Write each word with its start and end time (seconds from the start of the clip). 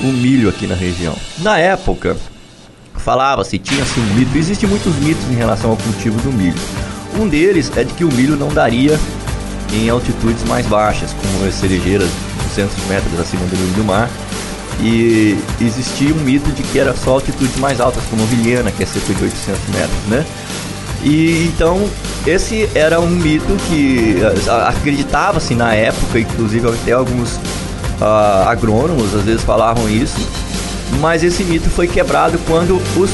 o 0.00 0.06
milho 0.06 0.48
aqui 0.48 0.66
na 0.66 0.74
região. 0.74 1.14
Na 1.38 1.58
época, 1.58 2.16
falava-se, 2.96 3.58
tinha-se 3.58 3.98
um 4.00 4.14
mito, 4.14 4.36
existem 4.36 4.68
muitos 4.68 4.94
mitos 4.96 5.24
em 5.30 5.34
relação 5.34 5.70
ao 5.70 5.76
cultivo 5.76 6.20
do 6.20 6.32
milho. 6.32 6.58
Um 7.18 7.28
deles 7.28 7.70
é 7.76 7.84
de 7.84 7.92
que 7.94 8.04
o 8.04 8.12
milho 8.12 8.36
não 8.36 8.48
daria 8.48 8.98
em 9.72 9.88
altitudes 9.88 10.44
mais 10.44 10.66
baixas, 10.66 11.12
como 11.14 11.46
as 11.46 11.54
cerejeiras 11.54 12.08
200 12.48 12.74
metros 12.86 13.20
acima 13.20 13.44
do 13.46 13.56
nível 13.56 13.74
do 13.74 13.84
mar. 13.84 14.10
E 14.80 15.38
existia 15.60 16.12
um 16.14 16.18
mito 16.18 16.50
de 16.52 16.62
que 16.62 16.78
era 16.78 16.94
só 16.94 17.12
altitudes 17.12 17.56
mais 17.56 17.80
altas, 17.80 18.02
como 18.10 18.24
Vilhena, 18.26 18.70
que 18.70 18.82
é 18.82 18.86
cerca 18.86 19.14
de 19.14 19.24
800 19.24 19.68
metros, 19.68 19.98
né? 20.08 20.26
E 21.02 21.46
então 21.46 21.88
esse 22.26 22.68
era 22.74 23.00
um 23.00 23.08
mito 23.08 23.56
que 23.68 24.16
acreditava-se 24.66 25.54
na 25.54 25.72
época, 25.74 26.18
inclusive 26.18 26.68
até 26.68 26.92
alguns 26.92 27.38
uh, 28.00 28.48
agrônomos 28.48 29.14
às 29.14 29.22
vezes 29.22 29.42
falavam 29.42 29.88
isso, 29.88 30.16
mas 31.00 31.22
esse 31.22 31.42
mito 31.44 31.68
foi 31.68 31.86
quebrado 31.86 32.38
quando 32.46 32.76
os, 32.96 33.10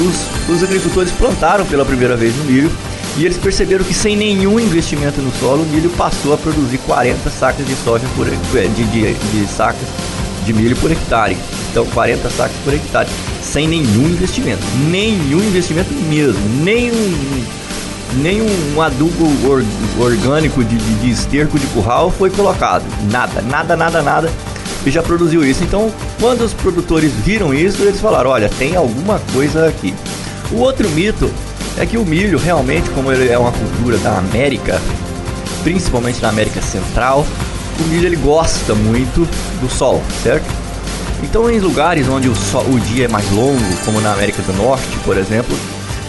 os, 0.00 0.54
os 0.54 0.62
agricultores 0.62 1.12
plantaram 1.12 1.64
pela 1.66 1.84
primeira 1.84 2.16
vez 2.16 2.34
o 2.36 2.44
milho 2.44 2.70
e 3.16 3.24
eles 3.24 3.36
perceberam 3.36 3.84
que 3.84 3.92
sem 3.92 4.16
nenhum 4.16 4.60
investimento 4.60 5.20
no 5.20 5.32
solo, 5.32 5.62
o 5.62 5.66
milho 5.66 5.90
passou 5.90 6.32
a 6.32 6.38
produzir 6.38 6.78
40 6.78 7.28
sacas 7.30 7.66
de 7.66 7.74
soja 7.74 8.06
por 8.14 8.28
é, 8.28 8.30
de, 8.68 8.84
de, 8.84 9.14
de 9.14 9.46
sacas 9.48 9.88
de 10.44 10.52
milho 10.52 10.76
por 10.76 10.90
hectare. 10.90 11.36
Então 11.70 11.84
40 11.86 12.30
sacas 12.30 12.56
por 12.64 12.72
hectare, 12.72 13.08
sem 13.42 13.66
nenhum 13.66 14.06
investimento, 14.06 14.62
nenhum 14.88 15.40
investimento 15.40 15.92
mesmo, 16.08 16.40
nenhum 16.62 17.44
nenhum 18.14 18.80
adubo 18.80 19.26
or, 19.48 19.64
orgânico 19.98 20.64
de, 20.64 20.76
de, 20.76 20.94
de 20.94 21.10
esterco 21.10 21.58
de 21.58 21.66
curral 21.68 22.10
foi 22.10 22.30
colocado, 22.30 22.84
nada, 23.10 23.42
nada, 23.42 23.76
nada, 23.76 24.02
nada 24.02 24.30
e 24.86 24.90
já 24.90 25.02
produziu 25.02 25.44
isso. 25.44 25.62
Então, 25.62 25.92
quando 26.20 26.42
os 26.42 26.54
produtores 26.54 27.12
viram 27.12 27.52
isso, 27.52 27.82
eles 27.82 28.00
falaram: 28.00 28.30
olha, 28.30 28.48
tem 28.48 28.76
alguma 28.76 29.20
coisa 29.32 29.68
aqui. 29.68 29.94
O 30.50 30.56
outro 30.56 30.88
mito 30.90 31.30
é 31.76 31.86
que 31.86 31.98
o 31.98 32.04
milho, 32.04 32.38
realmente, 32.38 32.88
como 32.90 33.12
ele 33.12 33.28
é 33.28 33.38
uma 33.38 33.52
cultura 33.52 33.98
da 33.98 34.18
América, 34.18 34.80
principalmente 35.62 36.20
na 36.22 36.28
América 36.28 36.60
Central, 36.62 37.26
o 37.78 37.82
milho 37.88 38.06
ele 38.06 38.16
gosta 38.16 38.74
muito 38.74 39.28
do 39.60 39.68
sol, 39.68 40.02
certo? 40.22 40.46
Então, 41.22 41.50
em 41.50 41.58
lugares 41.58 42.08
onde 42.08 42.28
o, 42.28 42.34
sol, 42.34 42.64
o 42.68 42.80
dia 42.80 43.04
é 43.04 43.08
mais 43.08 43.28
longo, 43.32 43.60
como 43.84 44.00
na 44.00 44.12
América 44.12 44.40
do 44.42 44.52
Norte, 44.52 44.88
por 45.04 45.16
exemplo, 45.16 45.56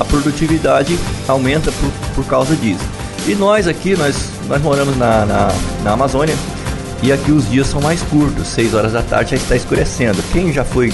a 0.00 0.04
produtividade 0.04 0.98
aumenta 1.28 1.70
por, 1.70 1.90
por 2.14 2.24
causa 2.24 2.56
disso. 2.56 2.84
E 3.28 3.34
nós 3.34 3.68
aqui, 3.68 3.94
nós, 3.94 4.30
nós 4.48 4.62
moramos 4.62 4.96
na, 4.96 5.26
na, 5.26 5.48
na 5.84 5.92
Amazônia, 5.92 6.34
e 7.02 7.12
aqui 7.12 7.30
os 7.30 7.48
dias 7.50 7.66
são 7.66 7.82
mais 7.82 8.00
curtos, 8.02 8.48
6 8.48 8.74
horas 8.74 8.92
da 8.92 9.02
tarde 9.02 9.32
já 9.32 9.36
está 9.36 9.54
escurecendo. 9.54 10.22
Quem 10.32 10.52
já 10.52 10.64
foi 10.64 10.90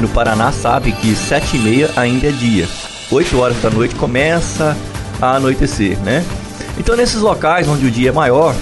no 0.00 0.08
Paraná 0.08 0.50
sabe 0.50 0.90
que 0.90 1.14
7 1.14 1.56
e 1.56 1.60
meia 1.60 1.90
ainda 1.94 2.26
é 2.26 2.32
dia. 2.32 2.68
8 3.12 3.38
horas 3.38 3.62
da 3.62 3.70
noite 3.70 3.94
começa 3.94 4.76
a 5.22 5.36
anoitecer, 5.36 5.96
né? 6.00 6.24
Então 6.76 6.96
nesses 6.96 7.20
locais 7.20 7.68
onde 7.68 7.86
o 7.86 7.90
dia 7.90 8.08
é 8.08 8.12
maior, 8.12 8.54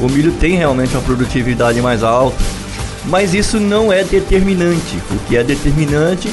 o 0.00 0.08
milho 0.08 0.32
tem 0.32 0.56
realmente 0.56 0.94
uma 0.94 1.02
produtividade 1.02 1.80
mais 1.82 2.02
alta, 2.02 2.36
mas 3.04 3.34
isso 3.34 3.60
não 3.60 3.92
é 3.92 4.02
determinante. 4.04 4.96
O 5.10 5.18
que 5.26 5.36
é 5.36 5.44
determinante 5.44 6.30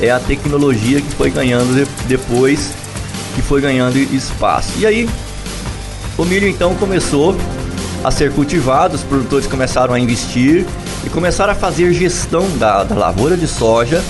é 0.00 0.10
a 0.10 0.18
tecnologia 0.18 1.00
que 1.00 1.10
foi 1.14 1.30
ganhando 1.30 1.74
de, 1.74 1.86
depois 2.06 2.72
que 3.34 3.42
foi 3.42 3.60
ganhando 3.60 3.96
espaço. 3.96 4.72
E 4.78 4.86
aí 4.86 5.08
o 6.16 6.24
milho 6.24 6.48
então 6.48 6.74
começou 6.74 7.36
a 8.02 8.10
ser 8.10 8.32
cultivado, 8.32 8.94
os 8.94 9.02
produtores 9.02 9.46
começaram 9.46 9.94
a 9.94 10.00
investir 10.00 10.64
e 11.04 11.10
começaram 11.10 11.52
a 11.52 11.56
fazer 11.56 11.92
gestão 11.92 12.48
da, 12.58 12.84
da 12.84 12.94
lavoura 12.94 13.36
de 13.36 13.46
soja 13.46 14.02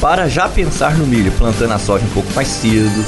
para 0.00 0.28
já 0.28 0.48
pensar 0.48 0.96
no 0.96 1.06
milho, 1.06 1.32
plantando 1.38 1.72
a 1.72 1.78
soja 1.78 2.04
um 2.04 2.10
pouco 2.10 2.32
mais 2.34 2.48
cedo, 2.48 3.04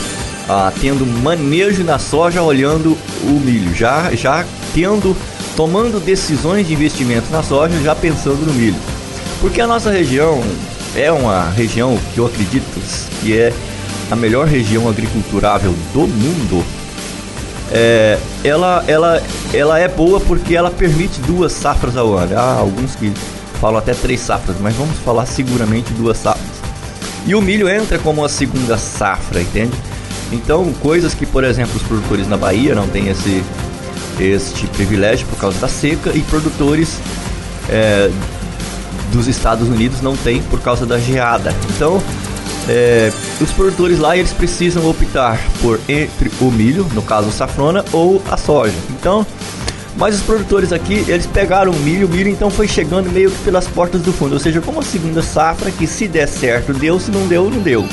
ah, 0.48 0.73
tendo 0.81 1.05
manejo 1.05 1.83
na 1.83 1.98
soja, 1.98 2.42
olhando 2.42 2.97
o 3.24 3.41
milho, 3.41 3.74
já, 3.74 4.14
já 4.14 4.45
tendo, 4.73 5.17
tomando 5.57 5.98
decisões 5.98 6.67
de 6.67 6.73
investimento 6.74 7.30
na 7.30 7.42
soja, 7.42 7.80
já 7.83 7.95
pensando 7.95 8.47
no 8.47 8.53
milho. 8.53 8.77
Porque 9.41 9.61
a 9.61 9.67
nossa 9.67 9.91
região 9.91 10.42
é 10.96 11.10
uma 11.10 11.50
região 11.50 11.98
que 12.12 12.18
eu 12.18 12.27
acredito 12.27 12.64
que 13.20 13.38
é 13.38 13.52
a 14.10 14.16
melhor 14.16 14.46
região 14.46 14.88
agriculturável 14.88 15.74
do 15.92 16.06
mundo. 16.06 16.64
É, 17.72 18.18
ela, 18.44 18.84
ela, 18.86 19.22
ela 19.52 19.78
é 19.78 19.88
boa 19.88 20.20
porque 20.20 20.55
ela 20.55 20.70
permite 20.70 21.20
duas 21.22 21.52
safras 21.52 21.96
ao 21.96 22.14
ano. 22.16 22.38
Há 22.38 22.52
alguns 22.55 22.94
que 22.94 23.12
falam 23.60 23.78
até 23.78 23.94
três 23.94 24.20
safras, 24.20 24.56
mas 24.60 24.74
vamos 24.74 24.96
falar 24.98 25.27
seguramente 25.27 25.92
duas 25.94 26.18
safras. 26.18 26.55
E 27.26 27.34
o 27.34 27.40
milho 27.40 27.68
entra 27.68 27.98
como 27.98 28.24
a 28.24 28.28
segunda 28.28 28.76
safra, 28.76 29.40
entende? 29.40 29.72
Então, 30.30 30.72
coisas 30.74 31.14
que, 31.14 31.24
por 31.24 31.42
exemplo, 31.42 31.74
os 31.76 31.82
produtores 31.82 32.28
na 32.28 32.36
Bahia 32.36 32.74
não 32.74 32.86
têm 32.86 33.08
esse, 33.08 33.42
este 34.20 34.66
privilégio 34.68 35.26
por 35.26 35.38
causa 35.38 35.58
da 35.58 35.68
seca 35.68 36.11
e 36.14 36.20
produtores 36.22 36.98
é, 37.68 38.11
dos 39.14 39.29
Estados 39.29 39.69
Unidos 39.69 40.01
não 40.02 40.17
têm 40.17 40.42
por 40.42 40.61
causa 40.61 40.85
da 40.85 40.98
geada. 40.98 41.55
Então, 41.75 42.02
é, 42.69 43.13
os 43.41 43.51
produtores 43.52 43.98
lá 43.98 44.17
eles 44.17 44.33
precisam 44.33 44.89
optar 44.89 45.39
por 45.61 45.80
entre 45.89 46.30
o 46.41 46.51
milho, 46.51 46.86
no 46.92 47.02
caso 47.02 47.29
o 47.29 47.33
safrona, 47.33 47.85
ou 47.92 48.23
a 48.30 48.36
soja. 48.36 48.74
Então, 48.91 49.27
mas 49.97 50.17
os 50.17 50.23
produtores 50.23 50.73
aqui, 50.73 51.05
eles 51.07 51.27
pegaram 51.27 51.70
o 51.70 51.77
milho, 51.77 52.07
o 52.07 52.11
milho 52.11 52.29
então 52.29 52.51
foi 52.51 52.67
chegando 52.67 53.11
meio 53.13 53.30
que 53.30 53.45
pelas 53.45 53.69
portas 53.69 54.03
do 54.03 54.13
fundo, 54.13 54.33
ou 54.33 54.41
seja, 54.41 54.61
como 54.61 54.80
a 54.80 54.83
segunda 54.83 55.23
safra 55.23 55.70
que 55.70 55.86
se 55.86 56.08
der 56.08 56.27
certo 56.27 56.73
deu, 56.73 56.98
se 56.98 57.11
não 57.11 57.27
deu, 57.29 57.48
não 57.48 57.61
deu. 57.61 57.86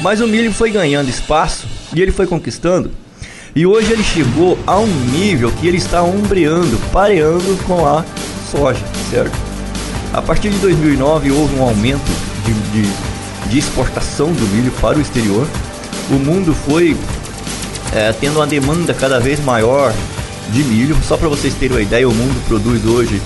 Mas 0.00 0.20
o 0.20 0.28
milho 0.28 0.52
foi 0.52 0.70
ganhando 0.70 1.08
espaço 1.08 1.66
e 1.92 2.00
ele 2.00 2.12
foi 2.12 2.26
conquistando. 2.26 2.90
E 3.56 3.66
hoje 3.66 3.92
ele 3.92 4.02
chegou 4.02 4.58
a 4.66 4.78
um 4.78 4.86
nível 4.86 5.50
que 5.52 5.66
ele 5.66 5.76
está 5.76 6.02
ombreando, 6.02 6.76
pareando 6.92 7.56
com 7.64 7.86
a 7.86 8.04
soja, 8.50 8.84
certo? 9.10 9.53
A 10.14 10.22
partir 10.22 10.48
de 10.48 10.58
2009 10.58 11.32
houve 11.32 11.56
um 11.56 11.62
aumento 11.64 12.08
de, 12.44 12.52
de, 12.70 13.50
de 13.50 13.58
exportação 13.58 14.32
do 14.32 14.46
milho 14.54 14.70
para 14.80 14.96
o 14.96 15.00
exterior. 15.00 15.44
O 16.08 16.14
mundo 16.14 16.54
foi 16.54 16.96
é, 17.92 18.12
tendo 18.12 18.36
uma 18.36 18.46
demanda 18.46 18.94
cada 18.94 19.18
vez 19.18 19.44
maior 19.44 19.92
de 20.50 20.62
milho. 20.62 20.96
Só 21.02 21.16
para 21.16 21.28
vocês 21.28 21.52
terem 21.54 21.76
uma 21.76 21.82
ideia, 21.82 22.08
o 22.08 22.14
mundo 22.14 22.40
produz 22.46 22.86
hoje, 22.86 23.20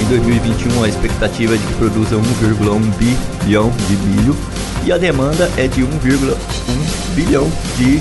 em 0.00 0.04
2021, 0.06 0.82
a 0.82 0.88
expectativa 0.88 1.54
é 1.54 1.56
de 1.56 1.64
que 1.64 1.74
produza 1.74 2.16
1,1 2.16 3.40
bilhão 3.44 3.72
de 3.86 3.96
milho 3.98 4.36
e 4.84 4.90
a 4.90 4.98
demanda 4.98 5.48
é 5.56 5.68
de 5.68 5.82
1,1 5.82 6.34
bilhão 7.14 7.48
de, 7.76 7.98
de, 7.98 8.00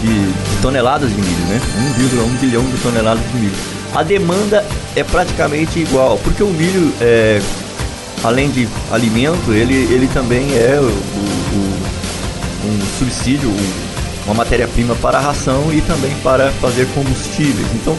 de, 0.00 0.62
toneladas 0.62 1.10
de 1.10 1.20
milho, 1.20 1.46
né? 1.48 1.60
1,1 2.00 2.40
bilhão 2.40 2.64
de 2.64 2.78
toneladas 2.78 3.22
de 3.30 3.36
milho. 3.36 3.77
A 3.94 4.02
demanda 4.02 4.64
é 4.94 5.02
praticamente 5.02 5.78
igual, 5.78 6.18
porque 6.18 6.42
o 6.42 6.48
milho, 6.48 6.92
é, 7.00 7.40
além 8.22 8.50
de 8.50 8.68
alimento, 8.92 9.52
ele, 9.52 9.74
ele 9.92 10.08
também 10.08 10.52
é 10.54 10.78
o, 10.80 10.84
o, 10.84 11.88
um 12.66 12.98
subsídio, 12.98 13.50
uma 14.26 14.34
matéria-prima 14.34 14.94
para 14.96 15.18
a 15.18 15.20
ração 15.20 15.72
e 15.72 15.80
também 15.80 16.14
para 16.22 16.50
fazer 16.52 16.86
combustíveis. 16.94 17.66
Então, 17.74 17.96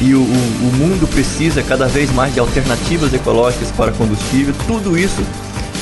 e 0.00 0.14
o, 0.14 0.20
o, 0.20 0.72
mundo 0.76 1.06
precisa 1.08 1.62
cada 1.62 1.86
vez 1.86 2.12
mais 2.12 2.34
de 2.34 2.40
alternativas 2.40 3.12
ecológicas 3.14 3.70
para 3.70 3.92
combustível. 3.92 4.54
Tudo 4.66 4.98
isso 4.98 5.22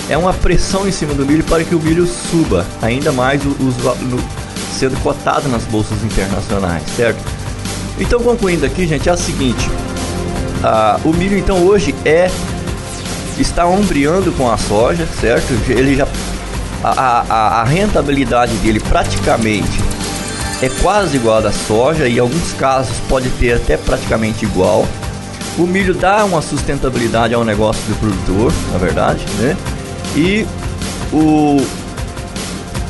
é 0.09 0.17
uma 0.17 0.33
pressão 0.33 0.87
em 0.87 0.93
cima 0.93 1.15
do 1.15 1.25
milho 1.25 1.43
para 1.45 1.65
que 1.65 1.75
o 1.75 1.81
milho 1.81 2.07
suba 2.07 2.67
ainda 2.81 3.11
mais, 3.11 3.43
os, 3.45 3.75
sendo 4.79 5.01
cotado 5.03 5.49
nas 5.49 5.65
bolsas 5.65 6.03
internacionais, 6.05 6.83
certo? 6.97 7.42
Então, 7.99 8.21
concluindo 8.21 8.67
aqui, 8.67 8.87
gente, 8.87 9.09
é 9.09 9.13
o 9.13 9.17
seguinte: 9.17 9.69
o 11.05 11.13
milho, 11.13 11.37
então, 11.39 11.65
hoje 11.65 11.95
é 12.05 12.31
está 13.39 13.67
ombreando 13.67 14.31
com 14.33 14.51
a 14.51 14.57
soja, 14.57 15.07
certo? 15.21 15.53
Ele 15.69 15.97
já 15.97 16.07
a, 16.85 17.25
a, 17.29 17.61
a 17.61 17.65
rentabilidade 17.65 18.55
dele 18.57 18.81
praticamente 18.81 19.81
é 20.61 20.69
quase 20.81 21.17
igual 21.17 21.39
à 21.39 21.41
da 21.41 21.53
soja 21.53 22.09
e 22.09 22.17
em 22.17 22.19
alguns 22.21 22.53
casos 22.53 22.95
pode 23.09 23.29
ter 23.31 23.55
até 23.55 23.77
praticamente 23.77 24.45
igual. 24.45 24.87
O 25.59 25.67
milho 25.67 25.95
dá 25.95 26.25
uma 26.25 26.41
sustentabilidade 26.41 27.35
ao 27.35 27.45
negócio 27.45 27.83
do 27.85 27.99
produtor, 27.99 28.53
na 28.73 28.79
verdade, 28.79 29.25
né? 29.39 29.57
E 30.17 30.47
o, 31.13 31.61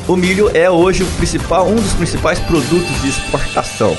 o 0.07 0.17
milho 0.17 0.51
é 0.55 0.71
hoje 0.71 1.03
o 1.03 1.07
principal, 1.17 1.67
um 1.67 1.77
dos 1.77 1.93
principais 1.95 2.39
produtos 2.41 3.01
de 3.01 3.09
exportação. 3.09 3.97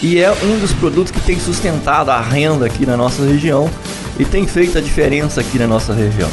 E 0.00 0.20
é 0.20 0.30
um 0.30 0.60
dos 0.60 0.72
produtos 0.72 1.10
que 1.10 1.20
tem 1.20 1.40
sustentado 1.40 2.10
a 2.10 2.20
renda 2.20 2.64
aqui 2.66 2.86
na 2.86 2.96
nossa 2.96 3.24
região 3.24 3.68
e 4.16 4.24
tem 4.24 4.46
feito 4.46 4.78
a 4.78 4.80
diferença 4.80 5.40
aqui 5.40 5.58
na 5.58 5.66
nossa 5.66 5.92
região. 5.92 6.30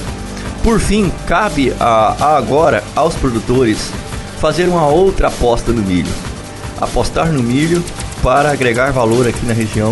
Por 0.63 0.79
fim, 0.79 1.12
cabe 1.25 1.73
a, 1.79 2.15
a 2.19 2.38
agora 2.38 2.83
aos 2.95 3.15
produtores 3.15 3.91
fazer 4.39 4.67
uma 4.67 4.85
outra 4.88 5.29
aposta 5.29 5.71
no 5.71 5.81
milho. 5.81 6.12
Apostar 6.79 7.31
no 7.31 7.41
milho 7.41 7.83
para 8.21 8.51
agregar 8.51 8.91
valor 8.91 9.27
aqui 9.27 9.44
na 9.45 9.53
região, 9.53 9.91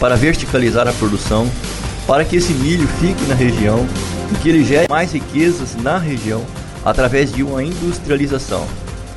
para 0.00 0.16
verticalizar 0.16 0.88
a 0.88 0.92
produção, 0.92 1.48
para 2.08 2.24
que 2.24 2.36
esse 2.36 2.52
milho 2.54 2.88
fique 3.00 3.24
na 3.26 3.34
região 3.34 3.86
e 4.32 4.34
que 4.36 4.48
ele 4.48 4.64
gere 4.64 4.86
mais 4.88 5.12
riquezas 5.12 5.76
na 5.76 5.98
região 5.98 6.44
através 6.84 7.32
de 7.32 7.44
uma 7.44 7.62
industrialização. 7.62 8.66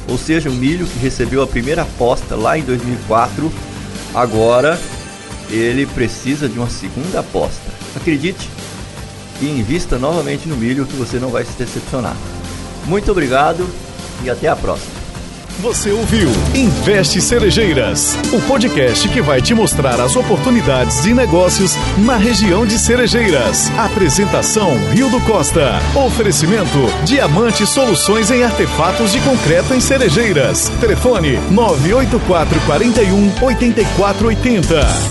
Ou 0.08 0.18
seja, 0.18 0.50
o 0.50 0.54
milho 0.54 0.86
que 0.86 1.00
recebeu 1.00 1.42
a 1.42 1.48
primeira 1.48 1.84
aposta 1.84 2.36
lá 2.36 2.58
em 2.58 2.64
2004, 2.64 3.52
agora 4.14 4.80
ele 5.50 5.86
precisa 5.86 6.48
de 6.48 6.58
uma 6.58 6.70
segunda 6.70 7.20
aposta. 7.20 7.72
Acredite 7.96 8.50
e 9.42 9.48
invista 9.48 9.98
novamente 9.98 10.48
no 10.48 10.56
milho 10.56 10.86
que 10.86 10.96
você 10.96 11.18
não 11.18 11.30
vai 11.30 11.46
se 11.46 11.54
decepcionar. 11.54 12.16
Muito 12.86 13.12
obrigado 13.12 13.68
e 14.24 14.30
até 14.30 14.48
a 14.48 14.56
próxima. 14.56 14.99
Você 15.62 15.92
ouviu 15.92 16.30
Investe 16.56 17.20
Cerejeiras, 17.20 18.18
o 18.32 18.40
podcast 18.48 19.10
que 19.10 19.22
vai 19.22 19.42
te 19.42 19.54
mostrar 19.54 20.00
as 20.00 20.16
oportunidades 20.16 21.04
de 21.04 21.14
negócios 21.14 21.76
na 21.98 22.16
região 22.16 22.66
de 22.66 22.80
Cerejeiras. 22.80 23.70
Apresentação 23.78 24.78
Rio 24.90 25.10
do 25.10 25.20
Costa. 25.22 25.82
Oferecimento 25.94 26.80
Diamante 27.04 27.68
Soluções 27.68 28.32
em 28.32 28.42
Artefatos 28.42 29.12
de 29.12 29.20
Concreto 29.20 29.74
em 29.74 29.82
Cerejeiras. 29.82 30.70
Telefone 30.80 31.38
984 31.52 32.58
41 32.62 33.44
8480. 33.44 35.10